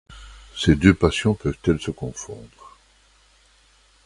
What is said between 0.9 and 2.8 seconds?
passions peuvent-elles se confondre?